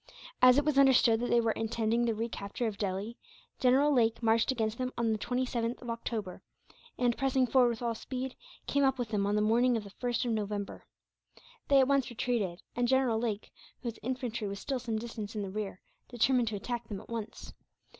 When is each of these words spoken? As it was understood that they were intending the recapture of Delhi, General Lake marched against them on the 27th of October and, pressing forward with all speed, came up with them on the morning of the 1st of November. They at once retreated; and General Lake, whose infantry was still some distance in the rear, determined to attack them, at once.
As 0.41 0.57
it 0.57 0.65
was 0.65 0.79
understood 0.79 1.19
that 1.19 1.29
they 1.29 1.39
were 1.39 1.51
intending 1.51 2.05
the 2.05 2.15
recapture 2.15 2.65
of 2.65 2.79
Delhi, 2.79 3.19
General 3.59 3.93
Lake 3.93 4.23
marched 4.23 4.51
against 4.51 4.79
them 4.79 4.91
on 4.97 5.11
the 5.11 5.19
27th 5.19 5.79
of 5.79 5.91
October 5.91 6.41
and, 6.97 7.15
pressing 7.15 7.45
forward 7.45 7.69
with 7.69 7.83
all 7.83 7.93
speed, 7.93 8.35
came 8.65 8.83
up 8.83 8.97
with 8.97 9.09
them 9.09 9.27
on 9.27 9.35
the 9.35 9.43
morning 9.43 9.77
of 9.77 9.83
the 9.83 9.91
1st 9.91 10.25
of 10.25 10.31
November. 10.31 10.87
They 11.67 11.79
at 11.79 11.87
once 11.87 12.09
retreated; 12.09 12.63
and 12.75 12.87
General 12.87 13.19
Lake, 13.19 13.51
whose 13.83 13.99
infantry 14.01 14.47
was 14.47 14.59
still 14.59 14.79
some 14.79 14.97
distance 14.97 15.35
in 15.35 15.43
the 15.43 15.51
rear, 15.51 15.81
determined 16.09 16.47
to 16.47 16.55
attack 16.55 16.87
them, 16.87 16.99
at 16.99 17.07
once. 17.09 17.53